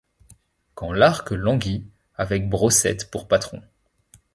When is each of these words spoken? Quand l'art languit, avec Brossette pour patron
Quand 0.73 0.93
l'art 0.93 1.25
languit, 1.29 1.85
avec 2.15 2.49
Brossette 2.49 3.11
pour 3.11 3.27
patron 3.27 3.61